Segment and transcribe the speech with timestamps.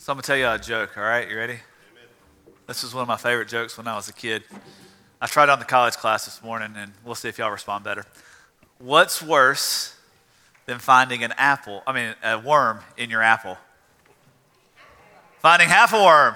[0.00, 1.28] So I'm going to tell you a joke, all right?
[1.28, 1.52] You ready?
[1.52, 2.54] Amen.
[2.66, 4.42] This is one of my favorite jokes when I was a kid.
[5.20, 8.06] I tried on the college class this morning, and we'll see if y'all respond better.
[8.78, 9.94] What's worse
[10.64, 13.58] than finding an apple, I mean, a worm in your apple?
[15.40, 16.34] Finding half a worm.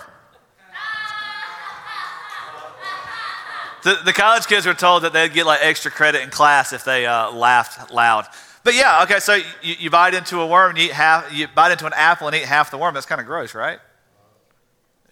[3.82, 6.84] The, the college kids were told that they'd get like extra credit in class if
[6.84, 8.26] they uh, laughed loud.
[8.64, 11.70] But yeah, okay, so you, you bite into a worm and eat half, you bite
[11.70, 12.94] into an apple and eat half the worm.
[12.94, 13.78] That's kind of gross, right?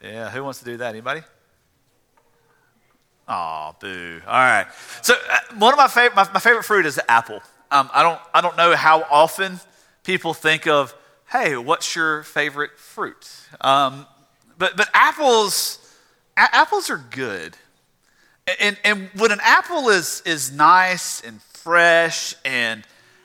[0.03, 0.89] Yeah, who wants to do that?
[0.89, 1.21] Anybody?
[3.29, 4.21] Oh, boo.
[4.27, 4.67] All right.
[5.03, 7.41] So uh, one of my favorite, my, my, favorite fruit is the apple.
[7.71, 9.61] Um, I, don't, I don't know how often
[10.03, 10.95] people think of,
[11.31, 13.31] hey, what's your favorite fruit?
[13.61, 14.07] Um,
[14.59, 15.79] but, but apples,
[16.37, 17.57] a- apples are good.
[18.61, 22.83] And, and when an apple is, is nice and fresh and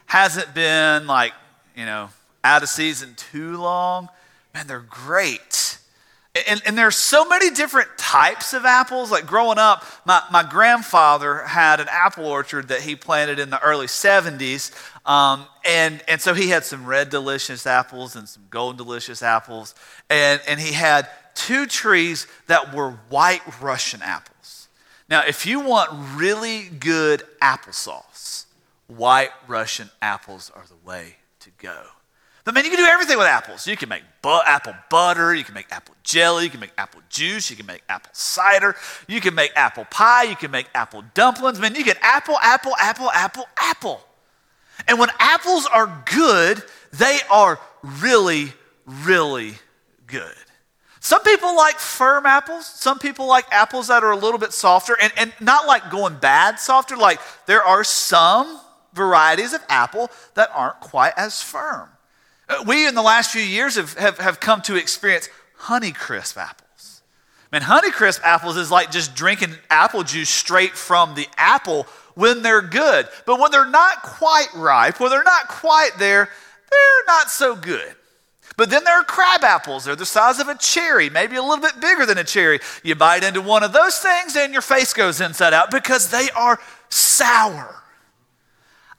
[0.07, 1.33] hasn't been like,
[1.75, 2.09] you know,
[2.43, 4.09] out of season too long,
[4.53, 5.77] man, they're great.
[6.47, 9.11] And, and there's so many different types of apples.
[9.11, 13.61] Like growing up, my, my grandfather had an apple orchard that he planted in the
[13.61, 14.71] early 70s.
[15.09, 19.73] Um, and, and so he had some red delicious apples and some golden delicious apples.
[20.09, 24.67] And, and he had two trees that were white Russian apples.
[25.09, 28.45] Now, if you want really good applesauce,
[28.87, 31.83] white Russian apples are the way to go.
[32.43, 33.67] But man, you can do everything with apples.
[33.67, 37.01] You can make bu- apple butter, you can make apple jelly, you can make apple
[37.09, 38.73] juice, you can make apple cider,
[39.05, 41.59] you can make apple pie, you can make apple dumplings.
[41.59, 44.01] Man, you get apple, apple, apple, apple, apple.
[44.87, 46.63] And when apples are good,
[46.93, 48.53] they are really,
[48.85, 49.55] really
[50.05, 50.35] good.
[51.01, 52.65] Some people like firm apples.
[52.65, 56.15] Some people like apples that are a little bit softer and, and not like going
[56.15, 56.95] bad softer.
[56.95, 58.61] Like there are some
[58.97, 61.89] varieties of apple that aren't quite as firm.
[62.49, 65.29] Uh, we, in the last few years, have, have, have come to experience
[65.61, 67.01] Honeycrisp apples.
[67.51, 72.61] Man, Honeycrisp apples is like just drinking apple juice straight from the apple when they're
[72.61, 73.07] good.
[73.25, 76.29] But when they're not quite ripe, when they're not quite there,
[76.69, 77.95] they're not so good.
[78.57, 79.85] But then there are crab apples.
[79.85, 82.59] They're the size of a cherry, maybe a little bit bigger than a cherry.
[82.83, 86.27] You bite into one of those things and your face goes inside out because they
[86.35, 87.83] are sour.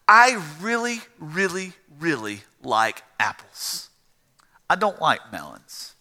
[0.09, 3.91] I really, really, really like apples.
[4.71, 5.95] I don't like melons.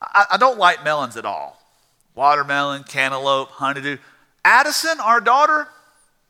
[0.00, 1.62] I, I, don't like melons at all.
[2.14, 3.98] Watermelon, cantaloupe, honeydew.
[4.44, 5.68] Addison, our daughter,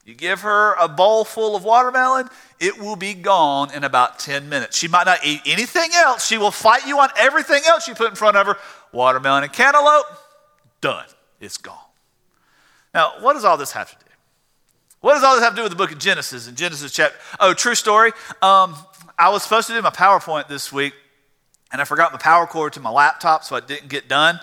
[0.04, 2.28] you give her a bowl full of watermelon,
[2.60, 4.76] it will be gone in about 10 minutes.
[4.76, 6.26] She might not eat anything else.
[6.26, 8.56] She will fight you on everything else you put in front of her.
[8.92, 10.06] Watermelon and cantaloupe,
[10.80, 11.06] done.
[11.40, 11.76] It's gone.
[12.94, 14.10] Now, what does all this have to do?
[15.06, 16.48] What does all this have to do with the book of Genesis?
[16.48, 18.10] In Genesis chapter, oh, true story.
[18.42, 18.74] Um,
[19.16, 20.94] I was supposed to do my PowerPoint this week,
[21.70, 24.40] and I forgot my power cord to my laptop, so I didn't get done.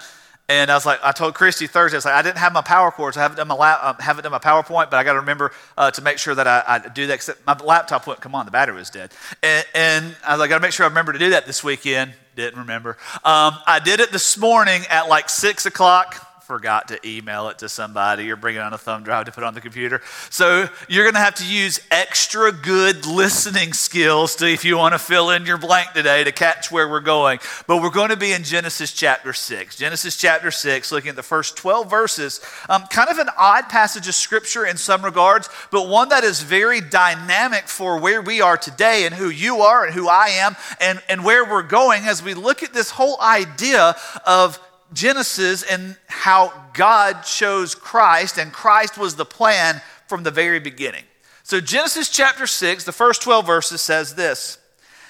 [0.47, 2.61] And I was like, I told Christy Thursday, I was like, I didn't have my
[2.61, 3.17] power cords.
[3.17, 5.51] I haven't done my, lap, uh, haven't done my PowerPoint, but I got to remember
[5.77, 7.15] uh, to make sure that I, I do that.
[7.15, 9.11] Except my laptop wouldn't come on, the battery was dead.
[9.43, 11.45] And, and I was like, I got to make sure I remember to do that
[11.45, 12.13] this weekend.
[12.37, 12.91] Didn't remember.
[13.25, 17.69] Um, I did it this morning at like six o'clock forgot to email it to
[17.69, 20.01] somebody or bring it on a thumb drive to put on the computer.
[20.29, 24.93] So you're going to have to use extra good listening skills to, if you want
[24.93, 27.39] to fill in your blank today to catch where we're going.
[27.65, 29.77] But we're going to be in Genesis chapter 6.
[29.77, 32.41] Genesis chapter 6, looking at the first 12 verses.
[32.67, 36.41] Um, kind of an odd passage of scripture in some regards, but one that is
[36.41, 40.57] very dynamic for where we are today and who you are and who I am
[40.81, 43.95] and, and where we're going as we look at this whole idea
[44.25, 44.59] of
[44.93, 51.03] Genesis and how God chose Christ, and Christ was the plan from the very beginning.
[51.43, 54.57] So, Genesis chapter 6, the first 12 verses says this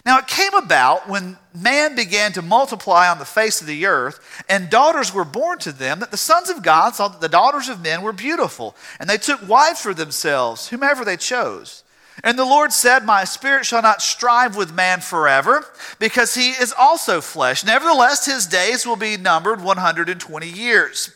[0.05, 4.43] Now it came about when man began to multiply on the face of the earth,
[4.49, 7.69] and daughters were born to them, that the sons of God saw that the daughters
[7.69, 11.82] of men were beautiful, and they took wives for themselves, whomever they chose.
[12.21, 15.65] And the Lord said, My spirit shall not strive with man forever,
[15.97, 17.63] because he is also flesh.
[17.63, 21.11] Nevertheless, his days will be numbered 120 years.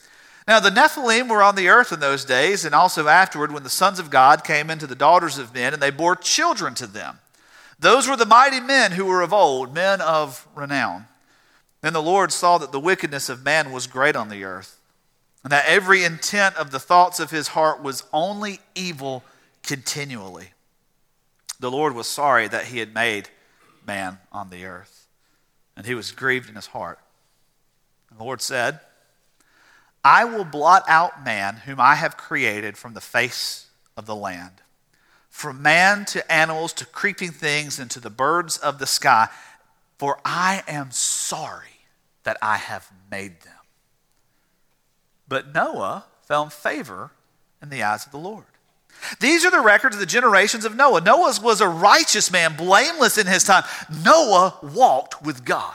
[0.47, 3.69] Now, the Nephilim were on the earth in those days, and also afterward, when the
[3.69, 7.19] sons of God came into the daughters of men, and they bore children to them.
[7.79, 11.05] Those were the mighty men who were of old, men of renown.
[11.81, 14.79] Then the Lord saw that the wickedness of man was great on the earth,
[15.43, 19.23] and that every intent of the thoughts of his heart was only evil
[19.61, 20.53] continually
[21.59, 23.29] the Lord was sorry that he had made
[23.85, 25.07] man on the earth,
[25.75, 26.99] and he was grieved in his heart.
[28.09, 28.79] And the Lord said,
[30.03, 34.61] I will blot out man whom I have created from the face of the land,
[35.29, 39.29] from man to animals to creeping things and to the birds of the sky,
[39.97, 41.85] for I am sorry
[42.23, 43.53] that I have made them.
[45.27, 47.11] But Noah found favor
[47.61, 48.45] in the eyes of the Lord.
[49.19, 51.01] These are the records of the generations of Noah.
[51.01, 53.63] Noah was a righteous man, blameless in his time.
[54.03, 55.73] Noah walked with God.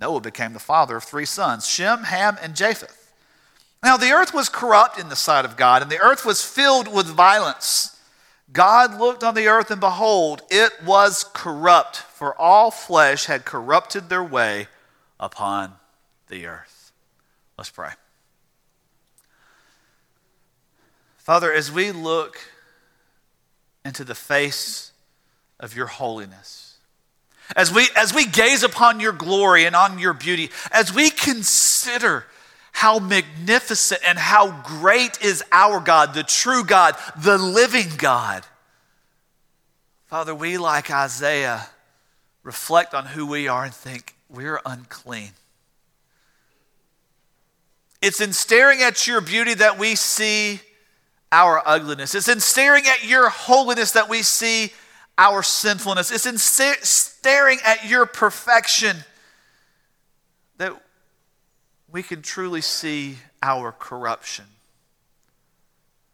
[0.00, 3.12] Noah became the father of three sons Shem, Ham, and Japheth.
[3.82, 6.92] Now, the earth was corrupt in the sight of God, and the earth was filled
[6.92, 7.98] with violence.
[8.52, 14.08] God looked on the earth, and behold, it was corrupt, for all flesh had corrupted
[14.08, 14.68] their way
[15.18, 15.74] upon
[16.28, 16.92] the earth.
[17.56, 17.90] Let's pray.
[21.30, 22.40] Father, as we look
[23.84, 24.90] into the face
[25.60, 26.78] of your holiness,
[27.54, 32.26] as we, as we gaze upon your glory and on your beauty, as we consider
[32.72, 38.44] how magnificent and how great is our God, the true God, the living God.
[40.06, 41.68] Father, we, like Isaiah,
[42.42, 45.30] reflect on who we are and think we're unclean.
[48.02, 50.58] It's in staring at your beauty that we see
[51.32, 52.14] our ugliness.
[52.14, 54.72] It's in staring at your holiness that we see
[55.16, 56.10] our sinfulness.
[56.10, 58.96] It's in staring at your perfection
[60.56, 60.72] that
[61.90, 64.44] we can truly see our corruption.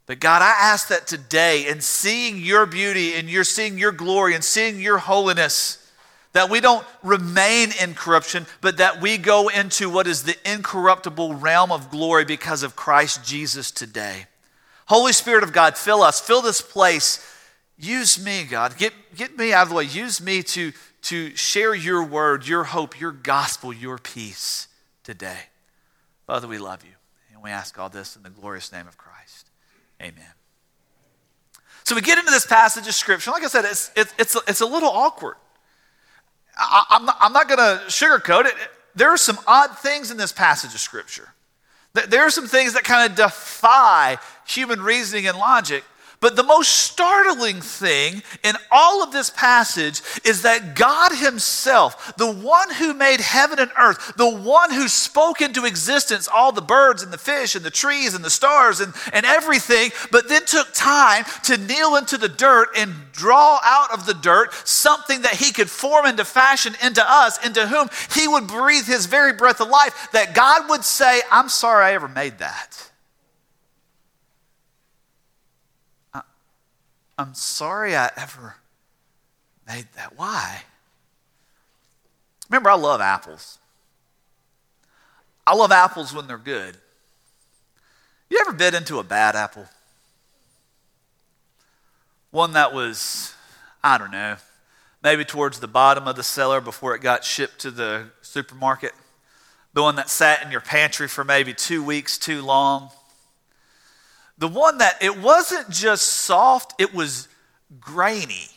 [0.07, 4.35] But God, I ask that today, in seeing your beauty and you're seeing your glory
[4.35, 5.83] and seeing your holiness,
[6.33, 11.35] that we don't remain in corruption, but that we go into what is the incorruptible
[11.35, 14.27] realm of glory because of Christ Jesus today.
[14.87, 17.25] Holy Spirit of God, fill us, fill this place.
[17.79, 18.77] Use me, God.
[18.79, 19.85] Get, get me out of the way.
[19.85, 20.73] Use me to,
[21.03, 24.69] to share your word, your hope, your gospel, your peace
[25.03, 25.39] today.
[26.27, 26.93] Father, we love you.
[27.35, 29.51] And we ask all this in the glorious name of Christ.
[30.01, 30.25] Amen.
[31.85, 33.31] So we get into this passage of Scripture.
[33.31, 35.37] Like I said, it's, it's, it's, it's a little awkward.
[36.57, 38.55] I, am not, I'm not going to sugarcoat it.
[38.95, 41.29] There are some odd things in this passage of Scripture.
[42.09, 45.85] There are some things that kind of defy human reasoning and logic.
[46.21, 52.31] But the most startling thing in all of this passage is that God Himself, the
[52.31, 57.03] one who made heaven and earth, the one who spoke into existence all the birds
[57.03, 60.73] and the fish and the trees and the stars and, and everything, but then took
[60.73, 65.53] time to kneel into the dirt and draw out of the dirt something that He
[65.53, 69.69] could form into fashion into us, into whom He would breathe His very breath of
[69.69, 72.86] life, that God would say, I'm sorry I ever made that.
[77.19, 78.57] I'm sorry I ever
[79.67, 80.17] made that.
[80.17, 80.63] Why?
[82.49, 83.59] Remember, I love apples.
[85.47, 86.77] I love apples when they're good.
[88.29, 89.67] You ever bit into a bad apple?
[92.31, 93.35] One that was,
[93.83, 94.37] I don't know,
[95.03, 98.93] maybe towards the bottom of the cellar before it got shipped to the supermarket.
[99.73, 102.91] The one that sat in your pantry for maybe two weeks too long
[104.39, 107.29] the one that it wasn't just soft, it was
[107.81, 108.49] grainy.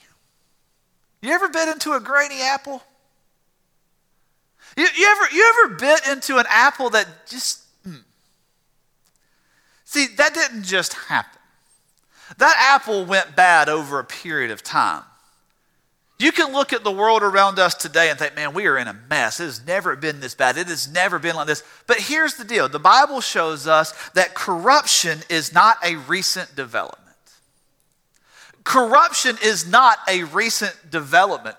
[1.21, 2.81] You ever bit into a grainy apple?
[4.77, 7.63] You, you ever, you ever bit into an apple that just.
[7.85, 8.03] Mm.
[9.83, 11.39] See, that didn't just happen.
[12.37, 15.03] That apple went bad over a period of time.
[16.19, 18.89] You can look at the world around us today and think, man, we are in
[18.89, 19.39] a mess.
[19.39, 20.57] It has never been this bad.
[20.57, 21.63] It has never been like this.
[21.87, 27.05] But here's the deal the Bible shows us that corruption is not a recent development.
[28.65, 31.55] Corruption is not a recent development.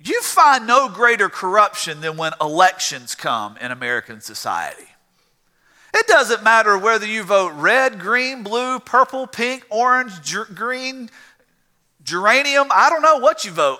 [0.00, 4.86] You find no greater corruption than when elections come in American society.
[5.92, 10.12] It doesn't matter whether you vote red, green, blue, purple, pink, orange,
[10.54, 11.10] green,
[12.08, 13.78] geranium, I don't know what you vote.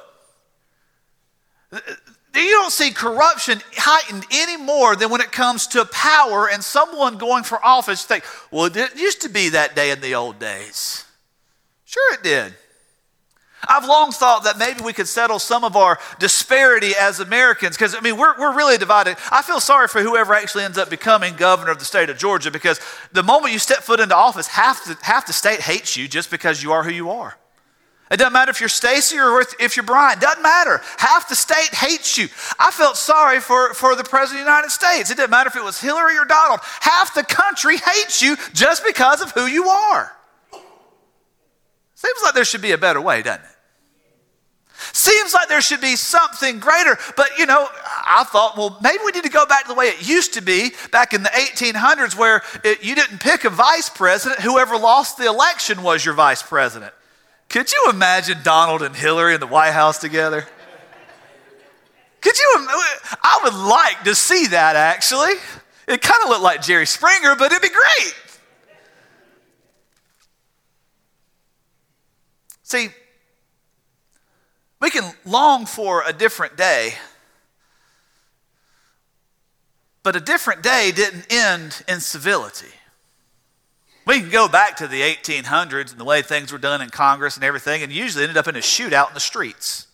[1.72, 7.18] You don't see corruption heightened any more than when it comes to power and someone
[7.18, 8.04] going for office.
[8.04, 11.04] Think, well, it used to be that day in the old days.
[11.84, 12.54] Sure, it did.
[13.66, 17.94] I've long thought that maybe we could settle some of our disparity as Americans because,
[17.94, 19.16] I mean, we're, we're really divided.
[19.32, 22.52] I feel sorry for whoever actually ends up becoming governor of the state of Georgia
[22.52, 22.78] because
[23.12, 26.30] the moment you step foot into office, half the, half the state hates you just
[26.30, 27.36] because you are who you are.
[28.10, 30.18] It doesn't matter if you're Stacey or if you're Brian.
[30.18, 30.80] It doesn't matter.
[30.96, 32.28] Half the state hates you.
[32.58, 35.10] I felt sorry for, for the President of the United States.
[35.10, 36.60] It didn't matter if it was Hillary or Donald.
[36.80, 40.12] Half the country hates you just because of who you are.
[41.94, 43.50] Seems like there should be a better way, doesn't it?
[44.92, 46.96] Seems like there should be something greater.
[47.16, 47.68] But, you know,
[48.06, 50.40] I thought, well, maybe we need to go back to the way it used to
[50.40, 54.40] be back in the 1800s where it, you didn't pick a vice president.
[54.40, 56.94] Whoever lost the election was your vice president.
[57.48, 60.46] Could you imagine Donald and Hillary in the White House together?
[62.20, 62.66] Could you?
[63.22, 65.32] I would like to see that actually.
[65.86, 68.14] It kind of looked like Jerry Springer, but it'd be great.
[72.62, 72.90] See,
[74.80, 76.92] we can long for a different day,
[80.02, 82.68] but a different day didn't end in civility.
[84.08, 87.36] We can go back to the 1800s and the way things were done in Congress
[87.36, 89.86] and everything, and usually ended up in a shootout in the streets.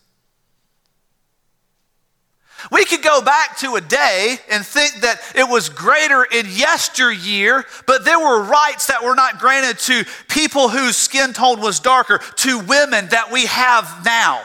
[2.71, 7.65] We could go back to a day and think that it was greater in yesteryear,
[7.89, 12.19] but there were rights that were not granted to people whose skin tone was darker,
[12.19, 14.43] to women that we have now.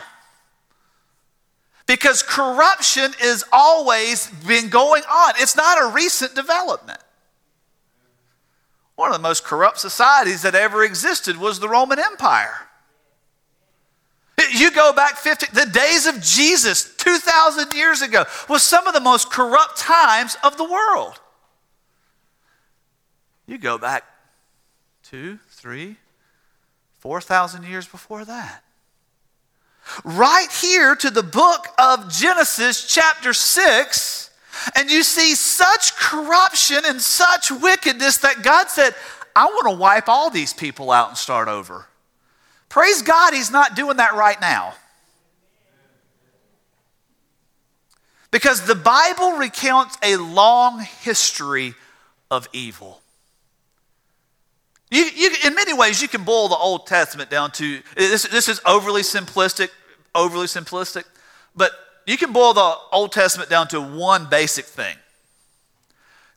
[1.85, 5.33] Because corruption is always been going on.
[5.37, 6.99] It's not a recent development.
[8.99, 12.67] One of the most corrupt societies that ever existed was the Roman Empire.
[14.51, 18.99] You go back 50, the days of Jesus, 2,000 years ago, was some of the
[18.99, 21.17] most corrupt times of the world.
[23.47, 24.03] You go back
[25.01, 25.95] two, three,
[26.97, 28.65] 4,000 years before that.
[30.03, 34.28] Right here to the book of Genesis, chapter 6,
[34.75, 38.93] and you see such corruption and such wickedness that God said,
[39.35, 41.85] I want to wipe all these people out and start over.
[42.67, 44.73] Praise God, He's not doing that right now.
[48.31, 51.73] Because the Bible recounts a long history
[52.29, 53.01] of evil.
[54.91, 58.47] You, you, in many ways, you can boil the Old Testament down to this, this
[58.47, 59.69] is overly simplistic,
[60.15, 61.05] overly simplistic,
[61.55, 61.71] but
[62.09, 64.95] you can boil the Old Testament down to one basic thing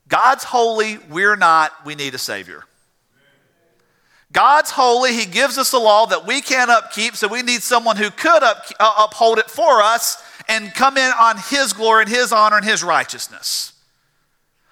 [0.07, 2.65] God's holy, we're not, we need a Savior.
[4.33, 5.13] God's holy.
[5.13, 8.43] He gives us a law that we can't upkeep, so we need someone who could
[8.43, 12.57] up, uh, uphold it for us and come in on His glory and His honor
[12.57, 13.73] and His righteousness.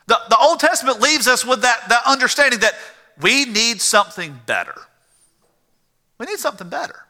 [0.08, 2.74] The, the Old Testament leaves us with that, that understanding that
[3.22, 4.76] we need something better.
[6.18, 7.06] We need something better.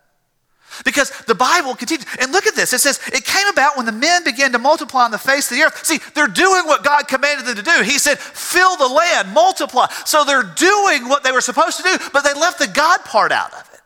[0.84, 2.74] Because the Bible continues, and look at this.
[2.74, 5.58] It says, It came about when the men began to multiply on the face of
[5.58, 5.86] the earth.
[5.86, 7.84] See, they're doing what God commanded them to do.
[7.84, 9.88] He said, Fill the land, multiply.
[10.06, 13.32] So they're doing what they were supposed to do, but they left the God part
[13.32, 13.82] out of it.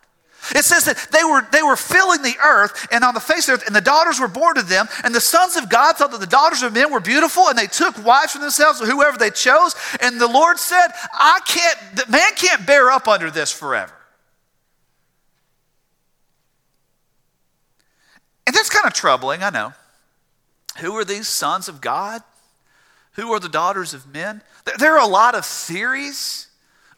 [0.54, 3.60] It says that they were, they were filling the earth and on the face of
[3.60, 4.88] the earth, and the daughters were born to them.
[5.04, 7.66] And the sons of God thought that the daughters of men were beautiful, and they
[7.66, 9.76] took wives for themselves, whoever they chose.
[10.02, 13.95] And the Lord said, I can't, man can't bear up under this forever.
[18.48, 19.74] And that's kind of troubling, I know.
[20.80, 22.22] Who are these sons of God?
[23.14, 24.42] Who are the daughters of men?
[24.78, 26.48] There are a lot of theories.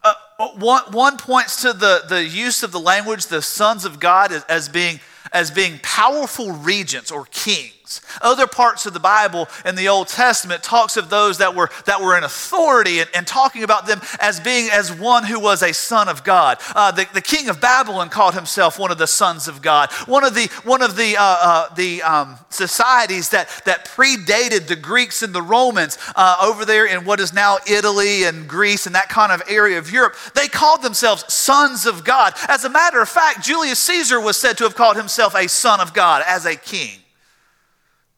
[0.03, 0.13] Uh,
[0.57, 4.43] one, one points to the, the use of the language, the sons of God, as,
[4.45, 4.99] as being,
[5.31, 7.73] as being powerful regents or kings.
[8.21, 12.01] Other parts of the Bible in the Old Testament talks of those that were, that
[12.01, 15.73] were in authority and, and talking about them as being as one who was a
[15.73, 16.57] son of God.
[16.75, 19.91] Uh, the, the king of Babylon called himself one of the sons of God.
[20.05, 24.75] One of the, one of the, uh, uh, the um, societies that, that predated the
[24.75, 28.95] Greeks and the Romans uh, over there in what is now Italy and Greece and
[28.95, 32.33] that kind of area of Europe, they called themselves sons of God.
[32.47, 35.79] As a matter of fact, Julius Caesar was said to have called himself a son
[35.79, 36.99] of God as a king.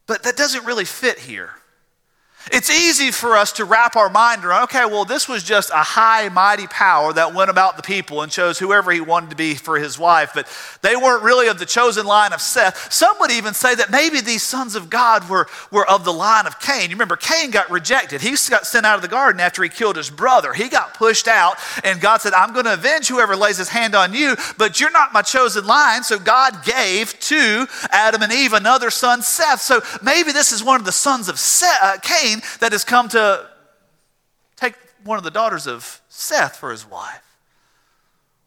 [0.09, 1.51] But that doesn't really fit here.
[2.51, 5.83] It's easy for us to wrap our mind around, okay, well, this was just a
[5.83, 9.53] high, mighty power that went about the people and chose whoever he wanted to be
[9.53, 10.47] for his wife, but
[10.81, 12.91] they weren't really of the chosen line of Seth.
[12.91, 16.47] Some would even say that maybe these sons of God were, were of the line
[16.47, 16.89] of Cain.
[16.89, 18.21] You remember, Cain got rejected.
[18.21, 20.53] He got sent out of the garden after he killed his brother.
[20.53, 23.93] He got pushed out, and God said, I'm going to avenge whoever lays his hand
[23.93, 26.03] on you, but you're not my chosen line.
[26.03, 29.61] So God gave to Adam and Eve another son, Seth.
[29.61, 33.09] So maybe this is one of the sons of Seth, uh, Cain that has come
[33.09, 33.47] to
[34.55, 37.23] take one of the daughters of Seth for his wife.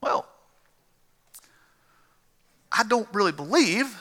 [0.01, 0.27] Well,
[2.71, 4.01] I don't really believe,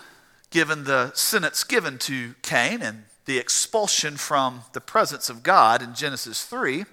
[0.50, 5.93] given the sentence given to Cain and the expulsion from the presence of God in
[5.93, 6.86] Genesis 3,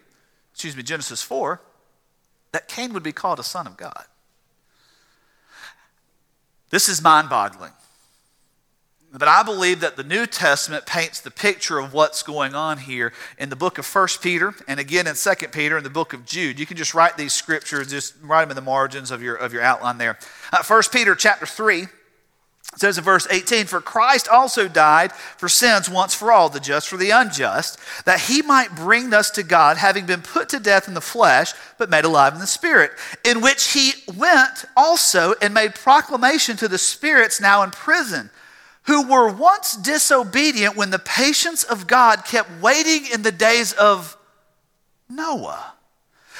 [0.52, 1.60] excuse me, Genesis 4,
[2.52, 4.04] that Cain would be called a son of God.
[6.70, 7.72] This is mind boggling.
[9.12, 13.14] But I believe that the New Testament paints the picture of what's going on here
[13.38, 16.26] in the book of 1 Peter and again in 2 Peter and the book of
[16.26, 16.58] Jude.
[16.58, 19.54] You can just write these scriptures, just write them in the margins of your, of
[19.54, 20.18] your outline there.
[20.52, 21.86] Uh, 1 Peter chapter 3
[22.76, 26.86] says in verse 18, For Christ also died for sins once for all, the just
[26.86, 30.86] for the unjust, that he might bring us to God, having been put to death
[30.86, 32.90] in the flesh, but made alive in the spirit,
[33.24, 38.28] in which he went also and made proclamation to the spirits now in prison
[38.88, 44.16] who were once disobedient when the patience of God kept waiting in the days of
[45.10, 45.74] Noah.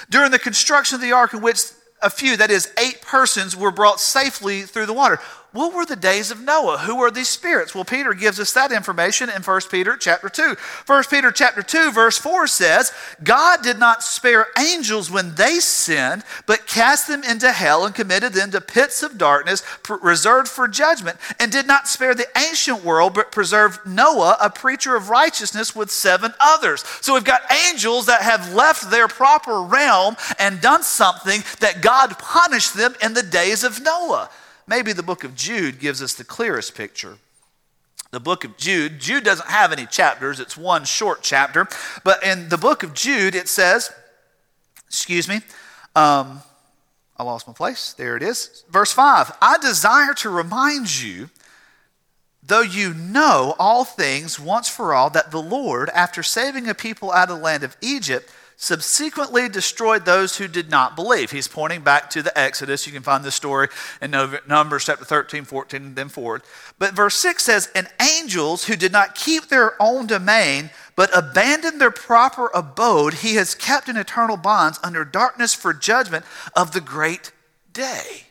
[0.09, 1.61] During the construction of the ark, in which
[2.00, 5.21] a few, that is, eight persons, were brought safely through the water.
[5.52, 6.76] What were the days of Noah?
[6.78, 7.75] Who were these spirits?
[7.75, 10.57] Well, Peter gives us that information in 1 Peter chapter 2.
[10.85, 12.93] 1 Peter chapter 2 verse 4 says,
[13.25, 18.35] God did not spare angels when they sinned, but cast them into hell and committed
[18.35, 19.62] them to pits of darkness
[20.02, 24.97] reserved for judgment, and did not spare the ancient world, but preserved Noah, a preacher
[24.97, 26.85] of righteousness, with seven others.
[27.00, 32.19] So we've got angels that have left their proper realm and done something that God
[32.19, 34.28] punished them in the days of Noah
[34.69, 37.19] maybe the book of Jude gives us the clearest picture.
[38.11, 41.67] The book of Jude, Jude doesn't have any chapters, it's one short chapter.
[42.05, 43.91] But in the book of Jude, it says,
[44.87, 45.41] excuse me,
[45.95, 46.41] um,
[47.17, 47.93] I lost my place.
[47.93, 48.65] There it is.
[48.71, 51.29] Verse 5 I desire to remind you,
[52.43, 57.13] though you know all things once for all, that the Lord, after saving a people
[57.13, 61.31] out of the land of Egypt, subsequently destroyed those who did not believe.
[61.31, 62.88] He's pointing back to the Exodus.
[62.88, 63.69] You can find this story
[64.03, 66.43] in Numbers chapter 13, 14, and then forward.
[66.77, 71.81] But verse 6 says, And angels who did not keep their own domain, but abandoned
[71.81, 76.25] their proper abode, he has kept in eternal bonds under darkness for judgment
[76.57, 77.31] of the great
[77.73, 78.28] day.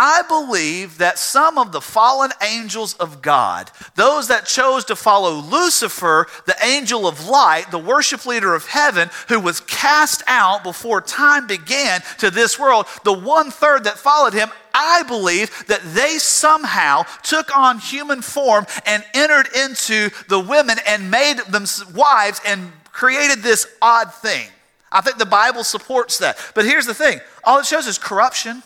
[0.00, 5.32] I believe that some of the fallen angels of God, those that chose to follow
[5.32, 11.00] Lucifer, the angel of light, the worship leader of heaven, who was cast out before
[11.00, 16.18] time began to this world, the one third that followed him, I believe that they
[16.18, 22.70] somehow took on human form and entered into the women and made them wives and
[22.92, 24.46] created this odd thing.
[24.92, 26.38] I think the Bible supports that.
[26.54, 28.62] But here's the thing all it shows is corruption.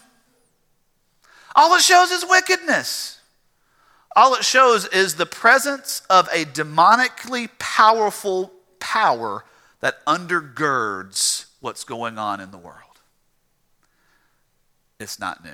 [1.55, 3.21] All it shows is wickedness.
[4.15, 9.45] All it shows is the presence of a demonically powerful power
[9.81, 12.77] that undergirds what's going on in the world.
[15.01, 15.51] It's not new.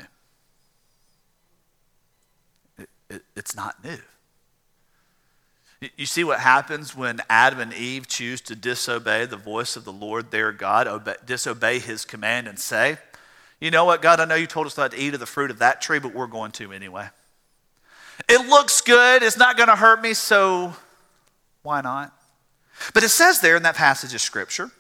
[2.79, 3.99] It, it, it's not new.
[5.96, 9.92] You see what happens when Adam and Eve choose to disobey the voice of the
[9.92, 12.99] Lord their God, obey, disobey his command, and say,
[13.61, 15.51] you know what, God, I know you told us not to eat of the fruit
[15.51, 17.09] of that tree, but we're going to anyway.
[18.29, 20.75] It looks good, it's not going to hurt me, so
[21.62, 22.12] why not?
[22.94, 24.71] But it says there in that passage of Scripture,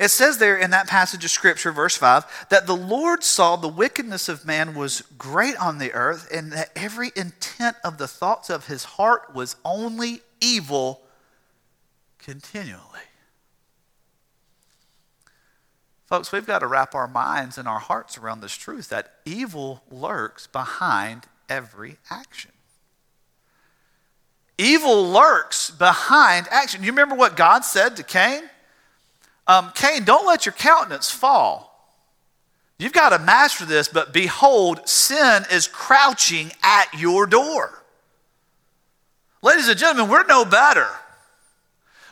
[0.00, 3.68] it says there in that passage of Scripture, verse 5, that the Lord saw the
[3.68, 8.50] wickedness of man was great on the earth, and that every intent of the thoughts
[8.50, 11.02] of his heart was only evil
[12.18, 12.80] continually.
[16.06, 19.82] Folks, we've got to wrap our minds and our hearts around this truth that evil
[19.90, 22.52] lurks behind every action.
[24.56, 26.82] Evil lurks behind action.
[26.82, 28.42] You remember what God said to Cain?
[29.48, 31.66] Um, Cain, don't let your countenance fall.
[32.78, 37.82] You've got to master this, but behold, sin is crouching at your door.
[39.42, 40.88] Ladies and gentlemen, we're no better.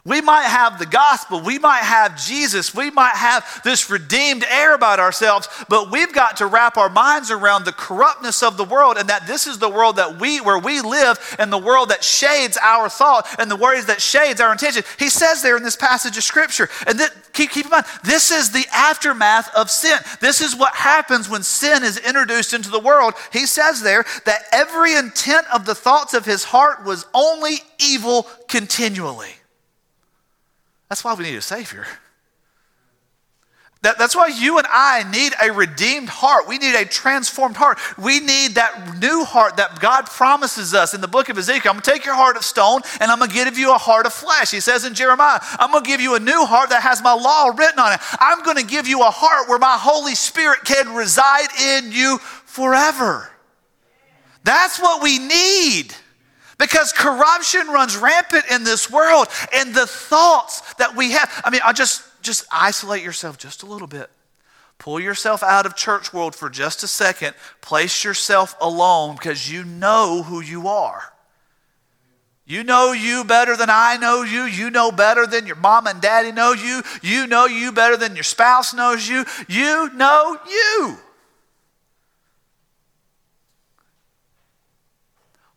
[0.06, 4.74] We might have the gospel, we might have Jesus, we might have this redeemed air
[4.74, 8.98] about ourselves, but we've got to wrap our minds around the corruptness of the world
[8.98, 12.04] and that this is the world that we where we live and the world that
[12.04, 14.82] shades our thought and the words that shades our intention.
[14.98, 18.30] He says there in this passage of scripture, and that, keep, keep in mind, this
[18.30, 19.98] is the aftermath of sin.
[20.20, 23.14] This is what happens when sin is introduced into the world.
[23.32, 28.28] He says there that every intent of the thoughts of his heart was only evil
[28.48, 29.36] continually.
[30.88, 31.86] That's why we need a Savior.
[33.84, 36.48] That, that's why you and I need a redeemed heart.
[36.48, 37.78] We need a transformed heart.
[37.98, 41.70] We need that new heart that God promises us in the book of Ezekiel.
[41.70, 43.78] I'm going to take your heart of stone and I'm going to give you a
[43.78, 44.50] heart of flesh.
[44.50, 47.12] He says in Jeremiah, I'm going to give you a new heart that has my
[47.12, 48.00] law written on it.
[48.18, 52.16] I'm going to give you a heart where my Holy Spirit can reside in you
[52.46, 53.30] forever.
[54.44, 55.94] That's what we need.
[56.58, 61.42] Because corruption runs rampant in this world, and the thoughts that we have.
[61.44, 64.10] I mean, I just just isolate yourself just a little bit.
[64.78, 67.34] Pull yourself out of church world for just a second.
[67.60, 71.12] Place yourself alone because you know who you are.
[72.46, 74.42] You know you better than I know you.
[74.42, 76.82] You know better than your mom and daddy know you.
[77.02, 79.24] You know you better than your spouse knows you.
[79.48, 80.98] You know you.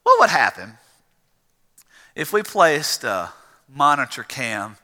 [0.02, 0.78] What would happen
[2.18, 3.30] if we placed a
[3.72, 4.76] monitor cam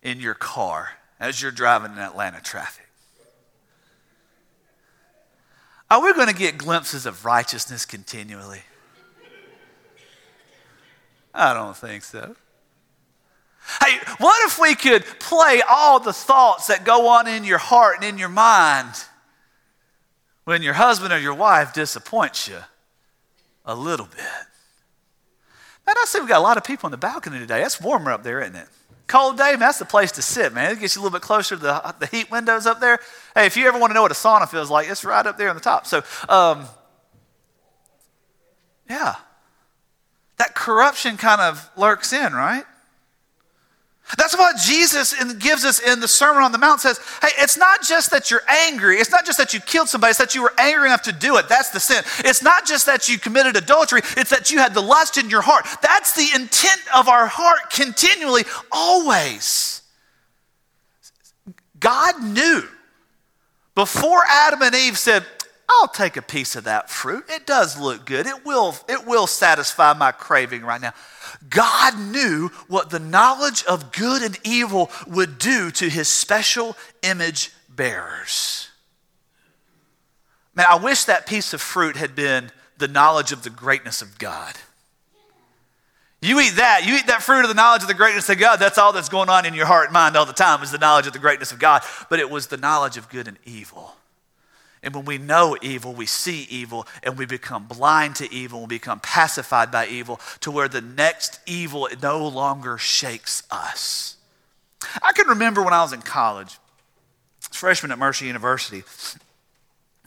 [0.00, 2.88] in your car as you're driving in Atlanta traffic,
[5.90, 8.60] are we going to get glimpses of righteousness continually?
[11.34, 12.36] I don't think so.
[13.84, 17.96] Hey, what if we could play all the thoughts that go on in your heart
[17.96, 18.94] and in your mind
[20.44, 22.58] when your husband or your wife disappoints you
[23.64, 24.57] a little bit?
[25.88, 27.62] Man, I see we got a lot of people on the balcony today.
[27.62, 28.68] That's warmer up there, isn't it?
[29.06, 30.72] Cold day, man, that's the place to sit, man.
[30.72, 32.98] It gets you a little bit closer to the, the heat windows up there.
[33.34, 35.38] Hey, if you ever want to know what a sauna feels like, it's right up
[35.38, 35.86] there on the top.
[35.86, 36.66] So, um,
[38.86, 39.14] yeah,
[40.36, 42.66] that corruption kind of lurks in, right?
[44.16, 47.82] That's what Jesus gives us in the Sermon on the Mount says, hey, it's not
[47.82, 48.96] just that you're angry.
[48.96, 50.10] It's not just that you killed somebody.
[50.10, 51.48] It's that you were angry enough to do it.
[51.48, 52.02] That's the sin.
[52.20, 54.00] It's not just that you committed adultery.
[54.16, 55.66] It's that you had the lust in your heart.
[55.82, 59.82] That's the intent of our heart continually, always.
[61.78, 62.62] God knew
[63.74, 65.24] before Adam and Eve said,
[65.68, 67.24] I'll take a piece of that fruit.
[67.28, 68.26] It does look good.
[68.26, 70.94] It will, it will satisfy my craving right now.
[71.50, 77.52] God knew what the knowledge of good and evil would do to his special image
[77.68, 78.70] bearers.
[80.54, 84.18] Man, I wish that piece of fruit had been the knowledge of the greatness of
[84.18, 84.54] God.
[86.20, 88.56] You eat that, you eat that fruit of the knowledge of the greatness of God,
[88.56, 90.78] that's all that's going on in your heart and mind all the time is the
[90.78, 91.82] knowledge of the greatness of God.
[92.08, 93.94] But it was the knowledge of good and evil.
[94.82, 98.66] And when we know evil, we see evil, and we become blind to evil, we
[98.66, 104.16] become pacified by evil to where the next evil no longer shakes us.
[105.02, 106.58] I can remember when I was in college,
[107.50, 108.84] freshman at Mercer University,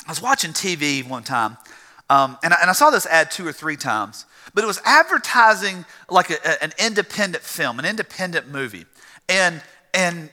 [0.08, 1.58] I was watching TV one time,
[2.10, 4.82] um, and, I, and, I, saw this ad two or three times, but it was
[4.84, 8.86] advertising like a, a, an independent film, an independent movie.
[9.30, 9.62] And,
[9.94, 10.30] and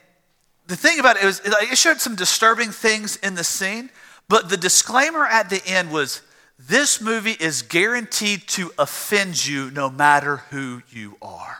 [0.67, 3.89] the thing about it was, it showed some disturbing things in the scene,
[4.29, 6.21] but the disclaimer at the end was
[6.57, 11.57] this movie is guaranteed to offend you no matter who you are.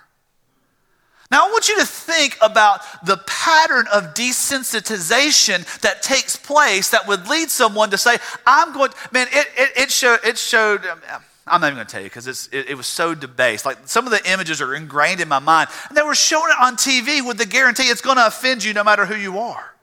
[1.32, 7.08] Now, I want you to think about the pattern of desensitization that takes place that
[7.08, 11.00] would lead someone to say, I'm going, man, it, it, it showed, it showed um,
[11.46, 13.66] I'm not even going to tell you because it, it, was so debased.
[13.66, 15.70] Like some of the images are ingrained in my mind.
[15.88, 18.74] And they were showing it on TV with the guarantee it's going to offend you
[18.74, 19.74] no matter who you are.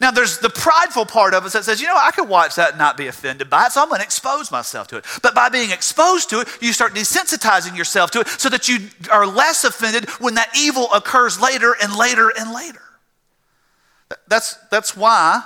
[0.00, 2.70] Now, there's the prideful part of us that says, you know, I could watch that
[2.70, 5.04] and not be offended by it, so I'm going to expose myself to it.
[5.22, 8.88] But by being exposed to it, you start desensitizing yourself to it so that you
[9.10, 12.82] are less offended when that evil occurs later and later and later.
[14.28, 15.42] That's, that's why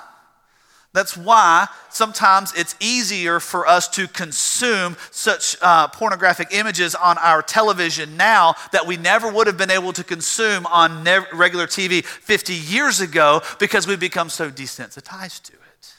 [0.97, 7.43] that's why sometimes it's easier for us to consume such uh, pornographic images on our
[7.43, 12.03] television now that we never would have been able to consume on ne- regular TV
[12.03, 15.95] 50 years ago because we've become so desensitized to it.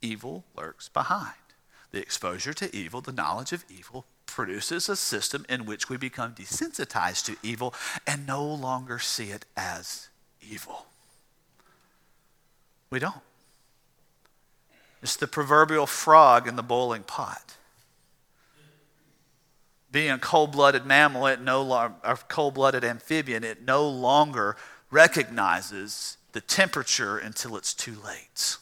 [0.00, 1.34] Evil lurks behind.
[1.90, 6.34] The exposure to evil, the knowledge of evil, produces a system in which we become
[6.34, 7.74] desensitized to evil
[8.06, 10.08] and no longer see it as
[10.40, 10.86] evil.
[12.88, 13.27] We don't.
[15.02, 17.56] It's the proverbial frog in the boiling pot.
[19.90, 24.56] Being a cold blooded mammal, it no longer, a cold blooded amphibian, it no longer
[24.90, 28.56] recognizes the temperature until it's too late.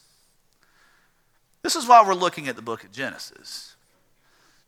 [1.63, 3.75] This is why we're looking at the book of Genesis.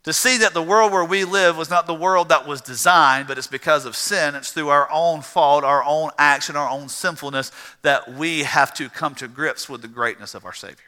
[0.05, 3.29] To see that the world where we live was not the world that was designed,
[3.29, 4.35] but it's because of sin.
[4.35, 7.53] It's through our own fault, our own action, our own sinfulness
[7.83, 10.88] that we have to come to grips with the greatness of our Savior.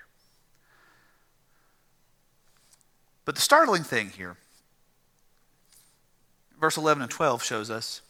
[3.24, 4.36] But the startling thing here,
[6.60, 8.02] verse 11 and 12 shows us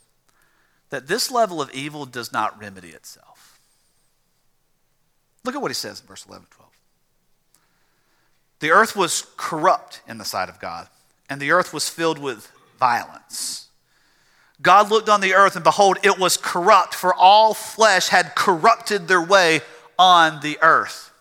[0.91, 3.61] that this level of evil does not remedy itself.
[5.45, 6.71] Look at what he says in verse 11 and 12.
[8.61, 10.89] The earth was corrupt in the sight of God,
[11.29, 13.69] and the earth was filled with violence.
[14.61, 19.09] God looked on the earth, and behold, it was corrupt, for all flesh had corrupted
[19.09, 19.63] their way
[19.99, 21.13] on the earth.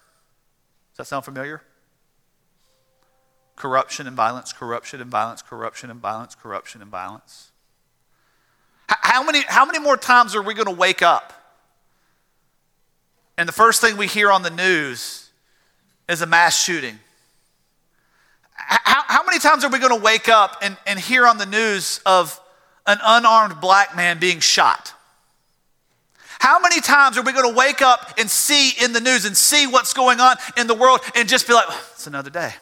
[0.91, 1.62] Does that sound familiar?
[3.60, 7.52] Corruption and violence, corruption and violence, corruption and violence, corruption and violence.
[8.88, 11.34] How many, how many more times are we going to wake up?
[13.38, 15.30] And the first thing we hear on the news
[16.08, 16.98] is a mass shooting.
[18.54, 21.45] How, how many times are we going to wake up and, and hear on the
[21.45, 22.39] news of
[22.88, 24.93] an unarmed black man being shot?
[26.39, 29.36] How many times are we going to wake up and see in the news and
[29.36, 32.54] see what's going on in the world and just be like, it's another day?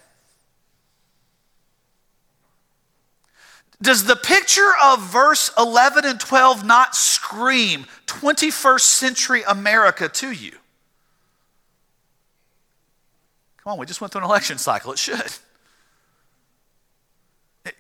[3.82, 10.52] Does the picture of verse 11 and 12 not scream 21st century America to you?
[13.58, 14.92] Come on, we just went through an election cycle.
[14.94, 15.32] It should.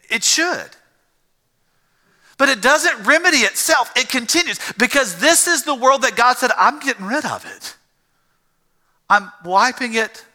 [0.09, 0.69] It should.
[2.37, 6.51] But it doesn't remedy itself, it continues because this is the world that God said,
[6.55, 7.75] I'm getting rid of it.
[9.09, 10.25] I'm wiping it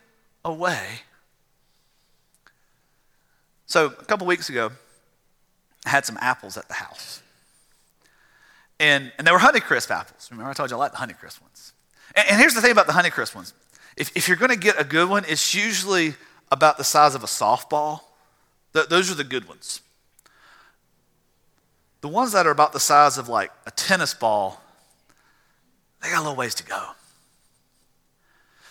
[0.44, 1.02] away.
[3.66, 4.72] So, a couple weeks ago,
[5.84, 7.22] had some apples at the house.
[8.78, 10.28] And, and they were Honeycrisp apples.
[10.30, 11.72] Remember, I told you I like the Honeycrisp ones.
[12.14, 13.54] And, and here's the thing about the Honeycrisp ones
[13.96, 16.14] if, if you're going to get a good one, it's usually
[16.50, 18.00] about the size of a softball.
[18.72, 19.80] Th- those are the good ones.
[22.00, 24.60] The ones that are about the size of like a tennis ball,
[26.02, 26.90] they got a little ways to go.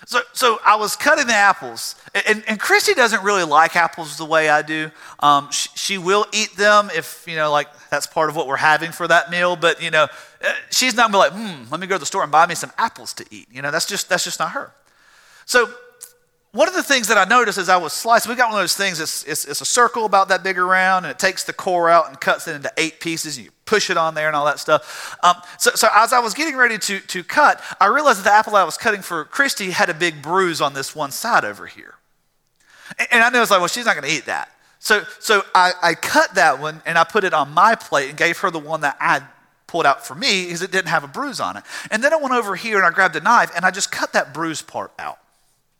[0.07, 1.95] So, so I was cutting the apples,
[2.27, 4.89] and, and Christy doesn't really like apples the way I do.
[5.19, 8.57] Um, she, she, will eat them if, you know, like that's part of what we're
[8.57, 10.07] having for that meal, but, you know,
[10.43, 12.31] uh, she's not going to be like, hmm, let me go to the store and
[12.31, 13.47] buy me some apples to eat.
[13.51, 14.73] You know, that's just, that's just not her.
[15.45, 15.69] So
[16.51, 18.63] one of the things that I noticed as I was slicing, we got one of
[18.63, 21.53] those things, it's, it's, it's, a circle about that big around, and it takes the
[21.53, 24.35] core out and cuts it into eight pieces, and you push it on there and
[24.35, 25.17] all that stuff.
[25.23, 28.33] Um, so, so as I was getting ready to, to cut, I realized that the
[28.33, 31.67] apple I was cutting for Christy had a big bruise on this one side over
[31.67, 31.95] here.
[32.99, 34.51] And, and I knew, I was like, well, she's not going to eat that.
[34.79, 38.17] So, so I, I cut that one, and I put it on my plate and
[38.17, 39.21] gave her the one that I
[39.67, 41.63] pulled out for me because it didn't have a bruise on it.
[41.89, 44.11] And then I went over here and I grabbed a knife, and I just cut
[44.11, 45.19] that bruise part out,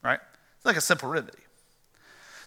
[0.02, 0.20] right?
[0.56, 1.44] It's like a simple remedy.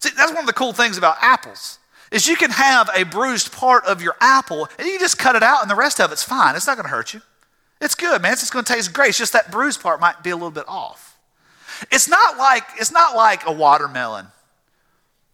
[0.00, 1.78] See, that's one of the cool things about apples
[2.14, 5.42] is you can have a bruised part of your apple and you just cut it
[5.42, 6.54] out and the rest of it's fine.
[6.54, 7.20] It's not going to hurt you.
[7.80, 8.32] It's good, man.
[8.32, 9.08] It's just going to taste great.
[9.08, 11.18] It's just that bruised part might be a little bit off.
[11.90, 14.28] It's not like it's not like a watermelon.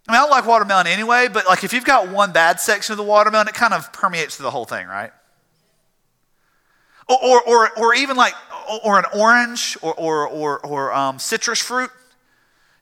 [0.09, 2.95] I mean, I don't like watermelon anyway, but like if you've got one bad section
[2.95, 5.13] of the watermelon, it kind of permeates through the whole thing, right?
[7.11, 8.33] Or, or, or, or even like,
[8.85, 11.91] or an orange or, or, or, or um, citrus fruit.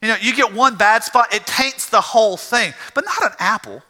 [0.00, 3.32] You know, you get one bad spot, it taints the whole thing, but not an
[3.40, 3.82] apple.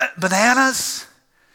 [0.00, 1.06] Uh, bananas,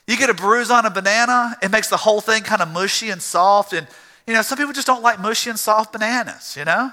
[0.08, 3.10] you get a bruise on a banana, it makes the whole thing kind of mushy
[3.10, 3.74] and soft.
[3.74, 3.88] And,
[4.28, 6.92] you know, some people just don't like mushy and soft bananas, you know?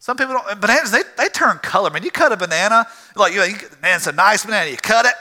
[0.00, 1.90] Some people don't, bananas, they, they turn color.
[1.90, 4.76] Man, you cut a banana, like, you know, you, man, it's a nice banana, you
[4.76, 5.14] cut it,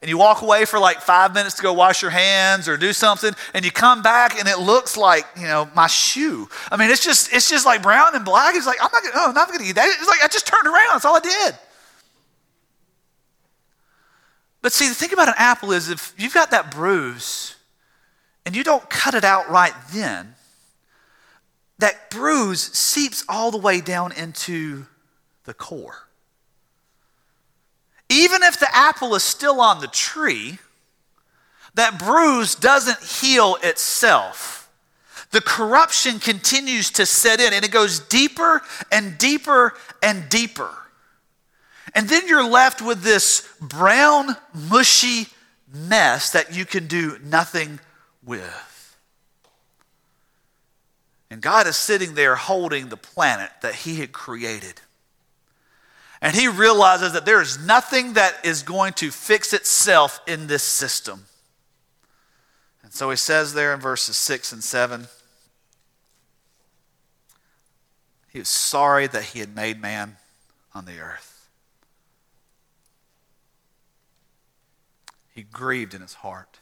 [0.00, 2.92] and you walk away for like five minutes to go wash your hands or do
[2.92, 6.48] something, and you come back and it looks like you know my shoe.
[6.70, 8.54] I mean, it's just it's just like brown and black.
[8.54, 9.88] It's like I'm not gonna, oh, I'm not gonna eat that.
[9.98, 10.90] It's like I just turned around.
[10.92, 11.58] That's all I did.
[14.68, 17.56] But see, the thing about an apple is if you've got that bruise
[18.44, 20.34] and you don't cut it out right then,
[21.78, 24.84] that bruise seeps all the way down into
[25.44, 26.06] the core.
[28.10, 30.58] Even if the apple is still on the tree,
[31.72, 34.70] that bruise doesn't heal itself.
[35.30, 38.60] The corruption continues to set in and it goes deeper
[38.92, 40.76] and deeper and deeper.
[41.94, 45.28] And then you're left with this brown, mushy
[45.72, 47.80] mess that you can do nothing
[48.24, 48.96] with.
[51.30, 54.80] And God is sitting there holding the planet that He had created.
[56.20, 60.64] And he realizes that there is nothing that is going to fix itself in this
[60.64, 61.26] system.
[62.82, 65.06] And so he says there in verses 6 and 7
[68.30, 70.16] he was sorry that he had made man
[70.74, 71.47] on the earth.
[75.38, 76.58] He grieved in his heart.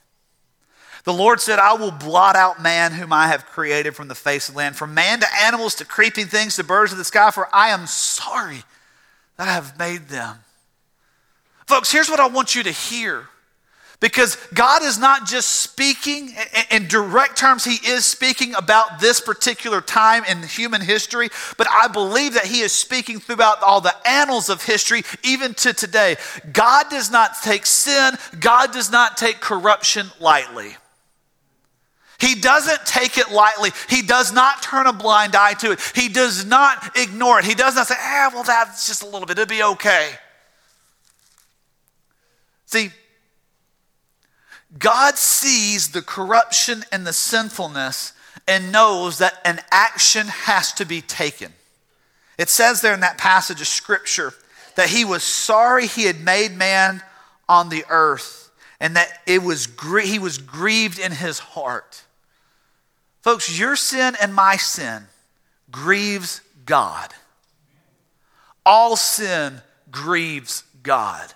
[1.05, 4.51] The Lord said, I will blot out man whom I have created from the face
[4.51, 7.31] of the land, from man to animals to creeping things to birds of the sky,
[7.31, 8.65] for I am sorry
[9.39, 10.41] that I have made them.
[11.67, 13.29] Folks, here's what I want you to hear.
[13.99, 16.35] Because God is not just speaking
[16.71, 21.89] in direct terms, He is speaking about this particular time in human history, but I
[21.89, 26.17] believe that He is speaking throughout all the annals of history, even to today.
[26.53, 30.77] God does not take sin, God does not take corruption lightly.
[32.19, 33.71] He doesn't take it lightly.
[33.91, 35.93] He does not turn a blind eye to it.
[35.95, 37.45] He does not ignore it.
[37.45, 39.39] He does not say, ah, well, that's just a little bit.
[39.39, 40.13] It'll be okay.
[42.65, 42.91] See,
[44.79, 48.13] God sees the corruption and the sinfulness
[48.49, 51.53] and knows that an action has to be taken.
[52.39, 54.33] It says there in that passage of scripture
[54.75, 57.03] that he was sorry he had made man
[57.49, 59.69] on the earth and that it was
[60.03, 62.05] he was grieved in his heart.
[63.23, 65.05] Folks, your sin and my sin
[65.71, 67.13] grieves God.
[68.65, 71.33] All sin grieves God.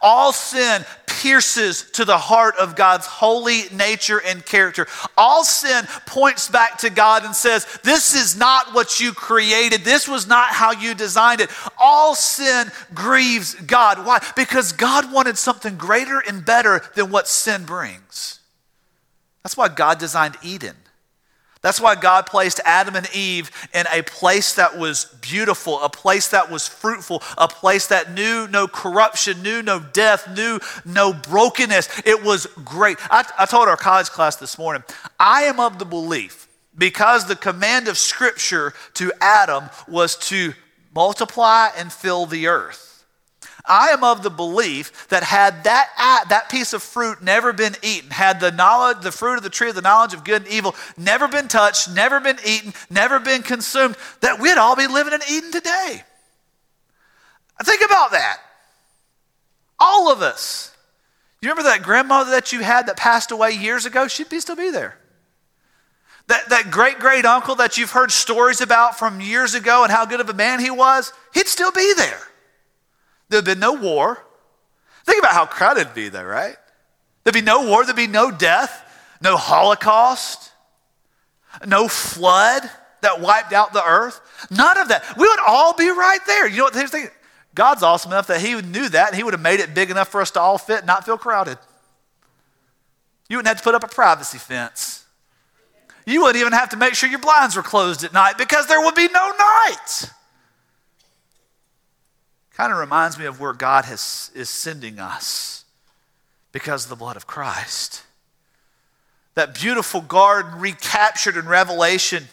[0.00, 4.86] All sin pierces to the heart of God's holy nature and character.
[5.16, 9.84] All sin points back to God and says, This is not what you created.
[9.84, 11.50] This was not how you designed it.
[11.78, 14.04] All sin grieves God.
[14.04, 14.24] Why?
[14.36, 18.40] Because God wanted something greater and better than what sin brings.
[19.42, 20.76] That's why God designed Eden.
[21.64, 26.28] That's why God placed Adam and Eve in a place that was beautiful, a place
[26.28, 32.02] that was fruitful, a place that knew no corruption, knew no death, knew no brokenness.
[32.04, 32.98] It was great.
[33.10, 34.84] I, I told our college class this morning,
[35.18, 40.52] I am of the belief because the command of Scripture to Adam was to
[40.94, 42.93] multiply and fill the earth
[43.66, 48.10] I am of the belief that had that, that piece of fruit never been eaten,
[48.10, 50.74] had the knowledge, the fruit of the tree of the knowledge of good and evil
[50.98, 55.20] never been touched, never been eaten, never been consumed, that we'd all be living in
[55.30, 56.02] Eden today.
[57.62, 58.38] Think about that.
[59.78, 60.74] All of us.
[61.40, 64.08] You remember that grandmother that you had that passed away years ago?
[64.08, 64.98] She'd be, still be there.
[66.26, 70.06] That, that great great uncle that you've heard stories about from years ago and how
[70.06, 72.20] good of a man he was, he'd still be there.
[73.28, 74.24] There'd been no war.
[75.04, 76.56] Think about how crowded it'd be, though, right?
[77.22, 78.82] There'd be no war, there'd be no death,
[79.20, 80.52] no Holocaust,
[81.66, 82.62] no flood
[83.02, 84.20] that wiped out the earth.
[84.50, 85.04] None of that.
[85.16, 86.48] We would all be right there.
[86.48, 86.74] You know what?
[86.74, 87.10] Here's the thing
[87.54, 90.08] God's awesome enough that He knew that and He would have made it big enough
[90.08, 91.58] for us to all fit and not feel crowded.
[93.28, 95.04] You wouldn't have to put up a privacy fence.
[96.06, 98.80] You wouldn't even have to make sure your blinds were closed at night because there
[98.80, 100.10] would be no night.
[102.56, 105.64] Kind of reminds me of where God has, is sending us
[106.52, 108.02] because of the blood of Christ.
[109.34, 112.28] That beautiful garden recaptured in Revelation.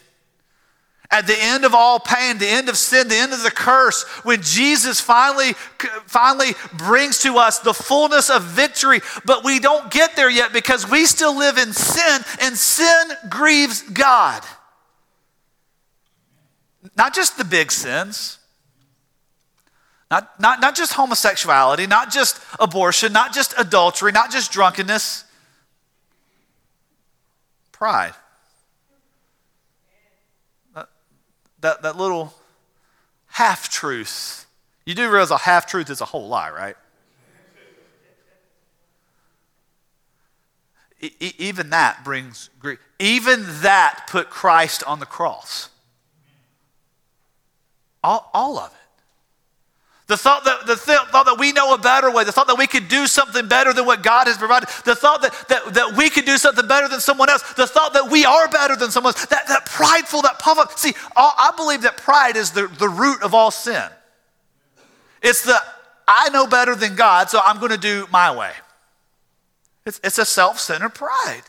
[1.10, 4.04] At the end of all pain, the end of sin, the end of the curse,
[4.24, 5.54] when Jesus finally,
[6.06, 10.90] finally brings to us the fullness of victory, but we don't get there yet because
[10.90, 14.44] we still live in sin, and sin grieves God.
[16.96, 18.38] Not just the big sins,
[20.12, 25.24] not, not, not just homosexuality, not just abortion, not just adultery, not just drunkenness.
[27.72, 28.14] Pride.
[30.76, 30.90] That,
[31.62, 32.34] that, that little
[33.28, 34.46] half truth.
[34.86, 36.76] You do realize a half truth is a whole lie, right?
[41.22, 42.80] Even that brings grief.
[43.00, 45.70] Even that put Christ on the cross.
[48.04, 48.81] All, all of it.
[50.12, 52.58] The thought that, the th- thought that we know a better way, the thought that
[52.58, 55.96] we could do something better than what God has provided, the thought that, that, that
[55.96, 58.92] we could do something better than someone else, the thought that we are better than
[58.92, 60.78] someone else, that, that prideful, that puff up.
[60.78, 63.88] See, all, I believe that pride is the, the root of all sin.
[65.24, 65.58] It's the,
[66.06, 68.52] I know better than God, so I'm going to do my way.
[69.86, 71.44] It's, it's a self centered pride.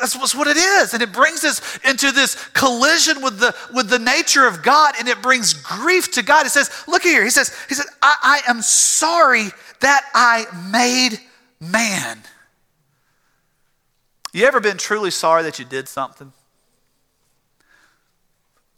[0.00, 0.94] That's what it is.
[0.94, 5.08] And it brings us into this collision with the, with the nature of God and
[5.08, 6.44] it brings grief to God.
[6.44, 7.24] He says, look here.
[7.24, 9.48] He says, he says I, I am sorry
[9.80, 11.20] that I made
[11.60, 12.20] man.
[14.32, 16.32] You ever been truly sorry that you did something?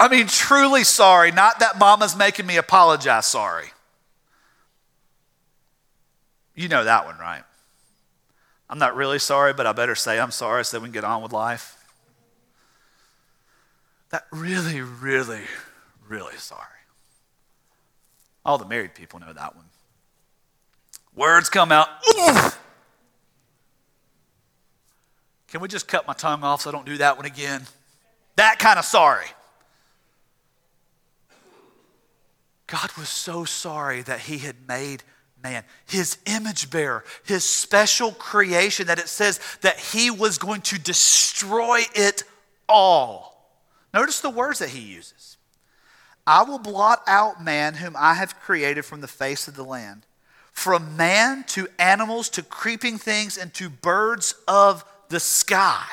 [0.01, 3.71] I mean, truly sorry, not that mama's making me apologize sorry.
[6.55, 7.43] You know that one, right?
[8.71, 11.23] I'm not really sorry, but I better say I'm sorry so we can get on
[11.23, 11.75] with life.
[14.11, 15.43] That really, really,
[16.07, 16.65] really sorry.
[18.45, 19.67] All the married people know that one.
[21.15, 21.89] Words come out.
[25.49, 27.63] Can we just cut my tongue off so I don't do that one again?
[28.37, 29.27] That kind of sorry.
[32.67, 35.03] God was so sorry that he had made
[35.43, 40.79] man, his image bearer, his special creation, that it says that he was going to
[40.79, 42.25] destroy it
[42.69, 43.29] all.
[43.95, 45.37] Notice the words that he uses
[46.27, 50.05] I will blot out man whom I have created from the face of the land,
[50.53, 55.87] from man to animals to creeping things and to birds of the sky.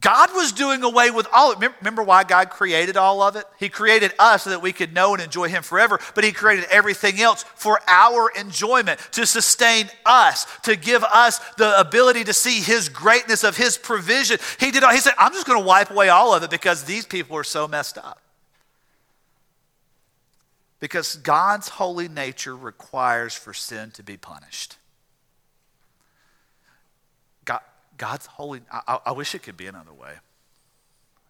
[0.00, 1.72] God was doing away with all of it.
[1.80, 3.44] Remember why God created all of it?
[3.58, 6.66] He created us so that we could know and enjoy Him forever, but He created
[6.70, 12.60] everything else for our enjoyment, to sustain us, to give us the ability to see
[12.60, 14.38] His greatness of His provision.
[14.60, 14.84] He did.
[14.84, 17.36] all, He said, "I'm just going to wipe away all of it because these people
[17.36, 18.20] are so messed up."
[20.78, 24.76] Because God's holy nature requires for sin to be punished.
[28.02, 28.62] God's holy.
[28.72, 30.10] I, I wish it could be another way.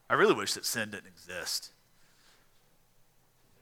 [0.08, 1.70] I really wish that sin didn't exist.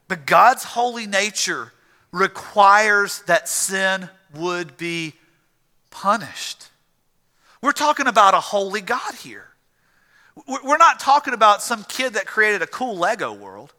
[0.07, 1.73] But God's holy nature
[2.13, 5.15] requires that sin would be
[5.91, 6.69] punished.
[7.61, 9.49] We're talking about a holy God here.
[10.47, 13.73] We're not talking about some kid that created a cool Lego world.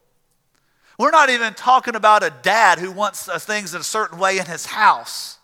[0.99, 4.45] We're not even talking about a dad who wants things in a certain way in
[4.45, 5.37] his house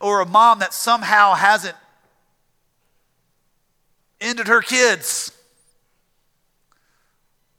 [0.00, 1.76] or a mom that somehow hasn't
[4.24, 5.30] ended her kids.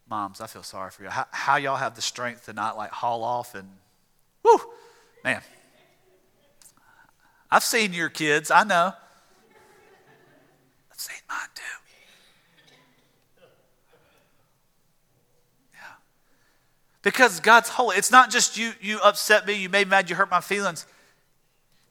[0.09, 1.09] Moms, I feel sorry for you.
[1.09, 3.69] How, how y'all have the strength to not like haul off and,
[4.43, 4.59] whoo,
[5.23, 5.41] man.
[7.49, 8.93] I've seen your kids, I know.
[10.91, 11.61] I've seen mine too.
[15.73, 15.79] Yeah.
[17.01, 17.97] Because God's holy.
[17.97, 20.85] It's not just you, you upset me, you made me mad, you hurt my feelings.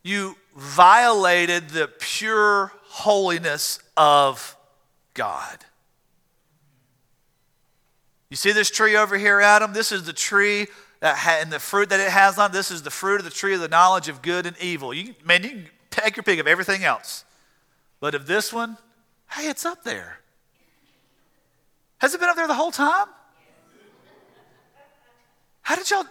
[0.03, 4.57] You violated the pure holiness of
[5.15, 5.65] God.
[8.31, 9.73] You see this tree over here, Adam?
[9.73, 10.67] This is the tree
[11.01, 12.51] that ha- and the fruit that it has on.
[12.51, 14.93] This is the fruit of the tree of the knowledge of good and evil.
[14.93, 17.25] You, man, you can take your pick of everything else.
[18.01, 18.77] But of this one,
[19.31, 20.19] hey, it's up there.
[21.99, 23.07] Has it been up there the whole time?
[25.62, 26.05] How did y'all?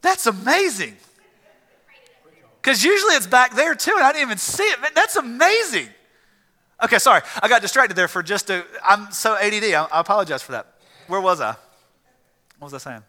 [0.00, 0.96] That's amazing.
[2.60, 4.80] Because usually it's back there too, and I didn't even see it.
[4.80, 5.88] Man, that's amazing.
[6.82, 7.22] Okay, sorry.
[7.42, 8.64] I got distracted there for just a.
[8.84, 9.64] I'm so ADD.
[9.64, 10.66] I, I apologize for that.
[11.06, 11.54] Where was I?
[12.58, 13.02] What was I saying?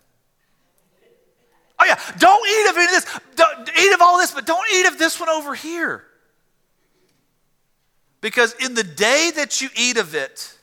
[1.79, 1.99] Oh, yeah.
[2.17, 3.19] Don't eat of any of this.
[3.35, 6.05] Don't, eat of all this, but don't eat of this one over here.
[8.21, 10.55] Because in the day that you eat of it,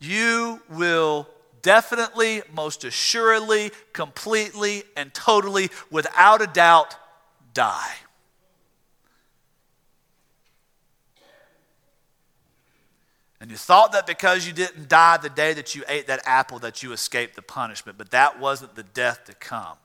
[0.00, 1.28] you will
[1.60, 6.96] definitely, most assuredly, completely, and totally, without a doubt,
[7.54, 7.94] die.
[13.40, 16.58] And you thought that because you didn't die the day that you ate that apple
[16.58, 19.76] that you escaped the punishment, but that wasn't the death to come.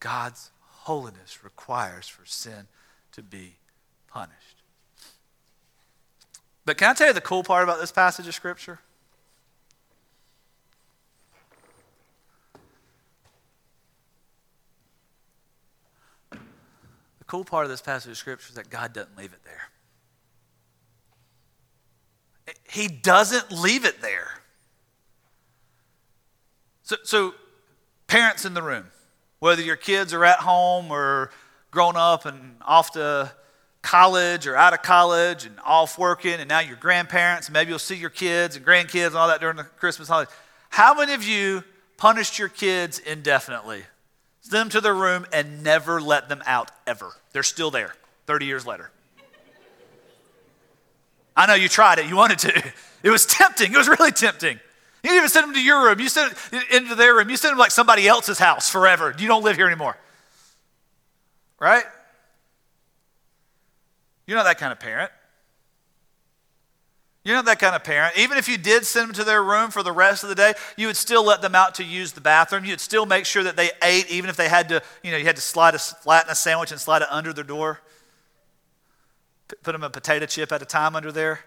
[0.00, 2.66] God's holiness requires for sin
[3.12, 3.56] to be
[4.08, 4.62] punished.
[6.64, 8.80] But can I tell you the cool part about this passage of Scripture?
[17.32, 19.70] Cool part of this passage of Scripture is that God doesn't leave it there.
[22.70, 24.42] He doesn't leave it there.
[26.82, 27.34] So, so,
[28.06, 28.84] parents in the room,
[29.38, 31.30] whether your kids are at home or
[31.70, 33.32] grown up and off to
[33.80, 37.96] college or out of college and off working, and now you're grandparents, maybe you'll see
[37.96, 40.30] your kids and grandkids and all that during the Christmas holiday.
[40.68, 41.64] How many of you
[41.96, 43.84] punished your kids indefinitely?
[44.42, 47.12] Send them to their room and never let them out ever.
[47.32, 47.94] They're still there
[48.26, 48.90] 30 years later.
[51.34, 52.72] I know you tried it, you wanted to.
[53.02, 54.60] It was tempting, it was really tempting.
[55.02, 57.36] You didn't even send them to your room, you sent them into their room, you
[57.36, 59.14] sent them like somebody else's house forever.
[59.18, 59.96] You don't live here anymore.
[61.58, 61.84] Right?
[64.26, 65.10] You're not that kind of parent.
[67.24, 68.18] You're not that kind of parent.
[68.18, 70.54] Even if you did send them to their room for the rest of the day,
[70.76, 72.64] you would still let them out to use the bathroom.
[72.64, 75.24] You'd still make sure that they ate, even if they had to, you know, you
[75.24, 77.80] had to slide a, flatten a sandwich and slide it under their door
[79.62, 81.40] put them a potato chip at a time under there.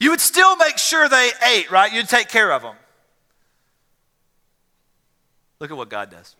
[0.00, 1.92] You would still make sure they ate, right?
[1.92, 2.76] You'd take care of them.
[5.58, 6.36] Look at what God does.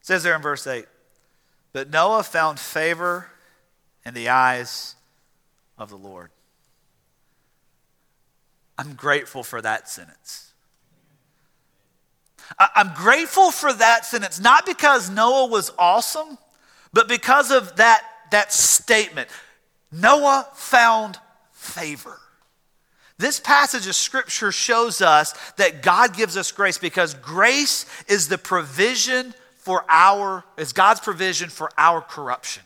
[0.00, 0.86] It says there in verse 8
[1.72, 3.28] But Noah found favor
[4.04, 4.94] in the eyes
[5.76, 6.30] of the Lord.
[8.78, 10.52] I'm grateful for that sentence.
[12.58, 16.38] I'm grateful for that sentence, not because Noah was awesome,
[16.94, 19.28] but because of that that statement
[19.90, 21.18] Noah found
[21.52, 22.18] favor.
[23.18, 28.38] This passage of scripture shows us that God gives us grace because grace is the
[28.38, 32.62] provision for our, is God's provision for our corruption.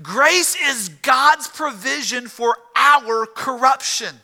[0.00, 4.14] Grace is God's provision for our corruption.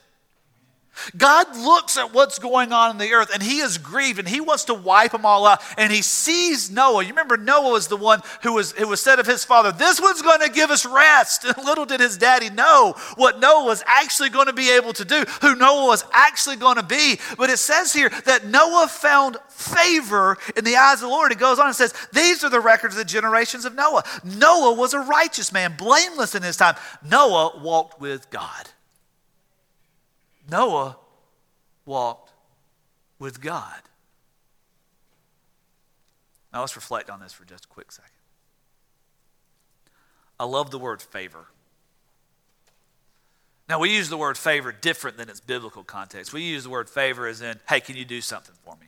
[1.16, 4.40] God looks at what's going on in the earth and he is grieved and he
[4.40, 5.61] wants to wipe them all out.
[5.76, 7.03] And he sees Noah.
[7.03, 10.01] You remember Noah was the one who was, who was said of his father, This
[10.01, 11.44] one's going to give us rest.
[11.59, 15.05] And little did his daddy know what Noah was actually going to be able to
[15.05, 17.18] do, who Noah was actually going to be.
[17.36, 21.32] But it says here that Noah found favor in the eyes of the Lord.
[21.32, 24.05] It goes on and says, These are the records of the generations of Noah.
[24.24, 26.76] Noah was a righteous man, blameless in his time.
[27.09, 28.68] Noah walked with God.
[30.49, 30.96] Noah
[31.84, 32.32] walked
[33.18, 33.80] with God.
[36.53, 38.11] Now let's reflect on this for just a quick second.
[40.40, 41.46] I love the word favor.
[43.68, 46.32] Now, we use the word favor different than its biblical context.
[46.32, 48.86] We use the word favor as in, hey, can you do something for me?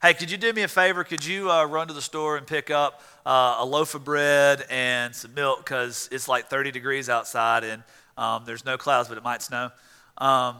[0.00, 1.02] Hey, could you do me a favor?
[1.02, 4.64] Could you uh, run to the store and pick up uh, a loaf of bread
[4.70, 7.82] and some milk because it's like 30 degrees outside and
[8.16, 9.72] um, there's no clouds, but it might snow.
[10.18, 10.58] Um,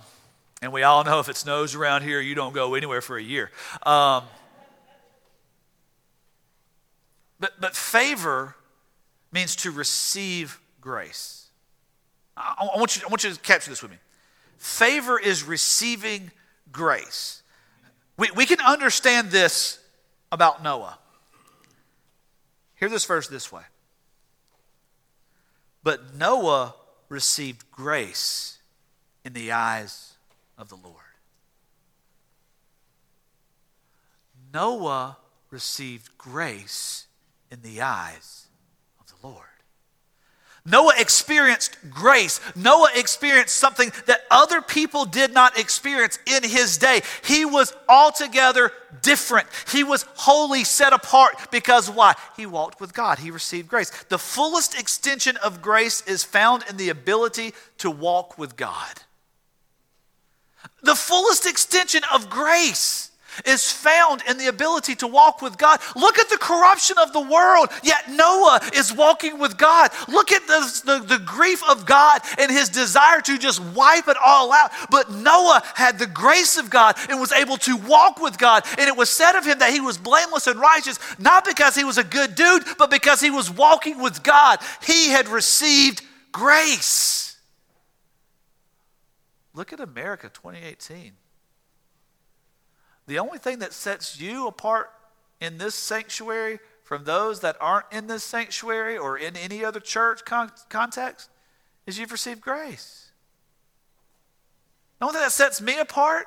[0.64, 3.22] and we all know if it snows around here, you don't go anywhere for a
[3.22, 3.50] year.
[3.84, 4.24] Um,
[7.38, 8.56] but, but favor
[9.30, 11.48] means to receive grace.
[12.34, 13.98] I, I, want you, I want you to capture this with me.
[14.56, 16.30] Favor is receiving
[16.72, 17.42] grace.
[18.16, 19.78] We, we can understand this
[20.32, 20.98] about Noah.
[22.76, 23.62] Hear this verse this way.
[25.82, 26.74] But Noah
[27.10, 28.60] received grace
[29.26, 30.13] in the eyes
[30.58, 30.96] of the Lord.
[34.52, 35.16] Noah
[35.50, 37.06] received grace
[37.50, 38.46] in the eyes
[39.00, 39.48] of the Lord.
[40.66, 42.40] Noah experienced grace.
[42.56, 47.02] Noah experienced something that other people did not experience in his day.
[47.22, 49.46] He was altogether different.
[49.70, 52.14] He was wholly set apart because why?
[52.36, 53.18] He walked with God.
[53.18, 53.90] He received grace.
[54.04, 59.02] The fullest extension of grace is found in the ability to walk with God.
[60.84, 63.10] The fullest extension of grace
[63.44, 65.80] is found in the ability to walk with God.
[65.96, 69.90] Look at the corruption of the world, yet Noah is walking with God.
[70.08, 74.16] Look at the, the, the, grief of God and his desire to just wipe it
[74.24, 74.70] all out.
[74.90, 78.64] But Noah had the grace of God and was able to walk with God.
[78.78, 81.84] And it was said of him that he was blameless and righteous, not because he
[81.84, 84.60] was a good dude, but because he was walking with God.
[84.84, 87.23] He had received grace.
[89.54, 91.12] Look at America 2018.
[93.06, 94.90] The only thing that sets you apart
[95.40, 100.24] in this sanctuary from those that aren't in this sanctuary or in any other church
[100.24, 101.30] con- context
[101.86, 103.10] is you've received grace.
[104.98, 106.26] The only thing that sets me apart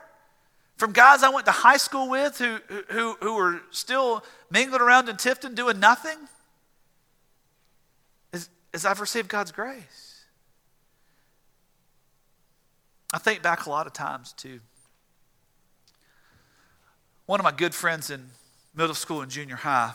[0.77, 2.59] from guys I went to high school with who,
[2.89, 6.17] who, who were still mingling around in Tifton doing nothing
[8.31, 10.06] is, is I've received God's grace.
[13.13, 14.59] I think back a lot of times too.
[17.25, 18.29] One of my good friends in
[18.75, 19.93] middle school and junior high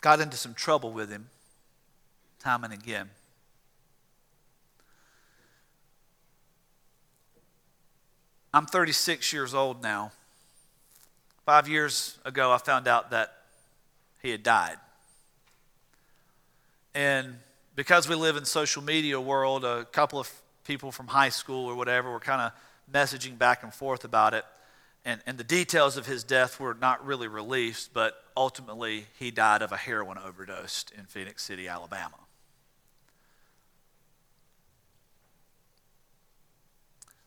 [0.00, 1.28] got into some trouble with him
[2.38, 3.08] time and again.
[8.52, 10.12] I'm 36 years old now.
[11.46, 13.32] Five years ago, I found out that
[14.22, 14.76] he had died.
[16.94, 17.38] And
[17.74, 20.30] because we live in social media world, a couple of
[20.64, 22.52] people from high school or whatever were kind of
[22.92, 24.44] messaging back and forth about it.
[25.04, 29.60] And, and the details of his death were not really released, but ultimately he died
[29.60, 32.16] of a heroin overdose in Phenix City, Alabama.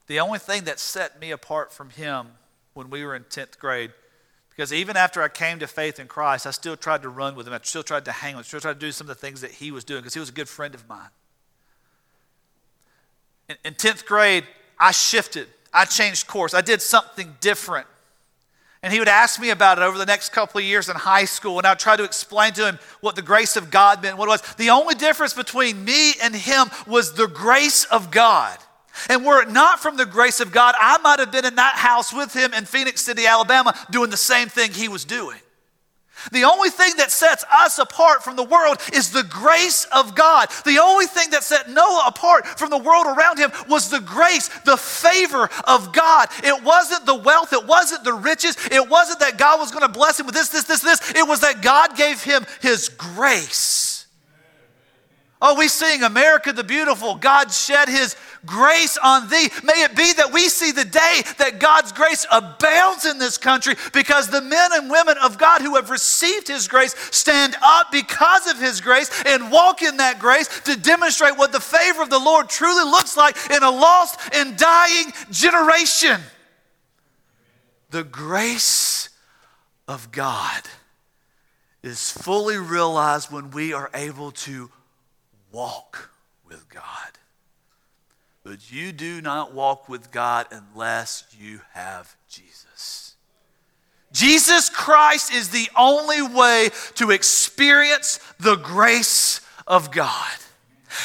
[0.08, 2.30] The only thing that set me apart from him
[2.74, 3.92] when we were in 10th grade
[4.58, 7.48] because even after I came to faith in Christ, I still tried to run with
[7.48, 7.54] him.
[7.54, 8.46] I still tried to hang with him.
[8.46, 10.20] I still tried to do some of the things that he was doing because he
[10.20, 11.10] was a good friend of mine.
[13.50, 14.46] In, in 10th grade,
[14.80, 15.48] I shifted.
[15.72, 16.56] I changed course.
[16.56, 17.86] I did something different.
[18.82, 21.26] And he would ask me about it over the next couple of years in high
[21.26, 24.26] school, and I'd try to explain to him what the grace of God meant, what
[24.26, 24.42] it was.
[24.56, 28.58] The only difference between me and him was the grace of God.
[29.10, 31.76] And were it not from the grace of God, I might have been in that
[31.76, 35.38] house with him in Phenix City, Alabama, doing the same thing he was doing.
[36.32, 40.50] The only thing that sets us apart from the world is the grace of God.
[40.66, 44.48] The only thing that set Noah apart from the world around him was the grace,
[44.66, 46.30] the favor of God.
[46.44, 49.94] It wasn't the wealth, it wasn't the riches, it wasn't that God was going to
[49.94, 51.12] bless him with this, this, this, this.
[51.16, 53.87] It was that God gave him his grace.
[55.40, 57.14] Oh, we sing America the Beautiful.
[57.14, 58.16] God shed his
[58.46, 59.50] grace on thee.
[59.64, 63.76] May it be that we see the day that God's grace abounds in this country
[63.94, 68.48] because the men and women of God who have received his grace stand up because
[68.48, 72.18] of his grace and walk in that grace to demonstrate what the favor of the
[72.18, 76.20] Lord truly looks like in a lost and dying generation.
[77.92, 79.10] The grace
[79.88, 80.64] of God
[81.84, 84.72] is fully realized when we are able to
[85.58, 86.12] walk
[86.48, 86.84] with God.
[88.44, 93.16] But you do not walk with God unless you have Jesus.
[94.12, 100.38] Jesus Christ is the only way to experience the grace of God.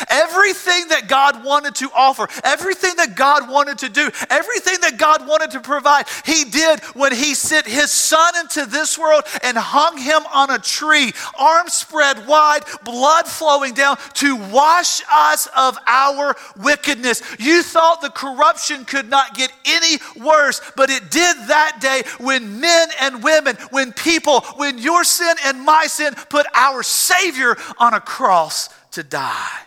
[0.09, 5.26] Everything that God wanted to offer, everything that God wanted to do, everything that God
[5.26, 9.99] wanted to provide, He did when He sent His Son into this world and hung
[9.99, 16.36] Him on a tree, arms spread wide, blood flowing down to wash us of our
[16.57, 17.22] wickedness.
[17.38, 22.61] You thought the corruption could not get any worse, but it did that day when
[22.61, 27.95] men and women, when people, when your sin and my sin put our Savior on
[27.95, 29.61] a cross to die.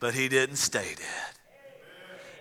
[0.00, 1.30] But he didn't stay dead.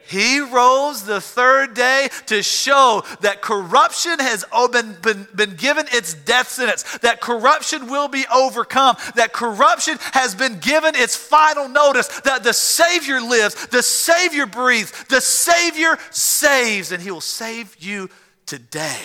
[0.10, 6.16] He rose the third day to show that corruption has been, been, been, given its
[6.16, 12.08] death sentence, that corruption will be overcome, that corruption has been given its final notice,
[12.22, 18.10] that the Savior lives, the Savior breathes, the Savior saves, and He will save you
[18.48, 19.04] today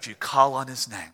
[0.00, 1.13] if you call on His name.